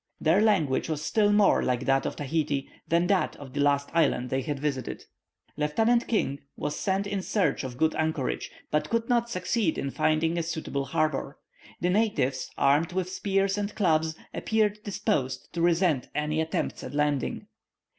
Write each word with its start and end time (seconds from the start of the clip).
Their 0.19 0.41
language 0.41 0.89
was 0.89 1.03
still 1.03 1.31
more 1.31 1.61
like 1.61 1.85
that 1.85 2.07
of 2.07 2.15
Tahiti, 2.15 2.67
than 2.87 3.05
that 3.05 3.35
of 3.35 3.53
the 3.53 3.59
last 3.59 3.91
islands 3.93 4.31
they 4.31 4.41
had 4.41 4.59
visited. 4.59 5.05
Lieutenant 5.57 6.07
King 6.07 6.39
was 6.55 6.75
sent 6.75 7.05
in 7.05 7.21
search 7.21 7.63
of 7.63 7.77
good 7.77 7.93
anchorage, 7.93 8.49
but 8.71 8.89
could 8.89 9.09
not 9.09 9.29
succeed 9.29 9.77
in 9.77 9.91
finding 9.91 10.39
a 10.39 10.41
suitable 10.41 10.85
harbour. 10.85 11.37
The 11.81 11.91
natives, 11.91 12.49
armed 12.57 12.93
with 12.93 13.11
spears 13.11 13.59
and 13.59 13.75
clubs, 13.75 14.15
appeared 14.33 14.79
disposed 14.83 15.53
to 15.53 15.61
resent 15.61 16.07
any 16.15 16.41
attempt 16.41 16.83
at 16.83 16.95
landing. 16.95 17.45